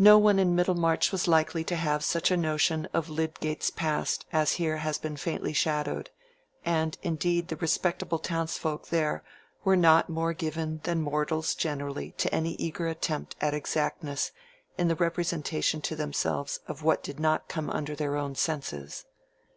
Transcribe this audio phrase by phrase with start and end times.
[0.00, 4.54] No one in Middlemarch was likely to have such a notion of Lydgate's past as
[4.56, 6.10] has here been faintly shadowed,
[6.64, 9.22] and indeed the respectable townsfolk there
[9.62, 14.32] were not more given than mortals generally to any eager attempt at exactness
[14.76, 19.04] in the representation to themselves of what did not come under their own senses.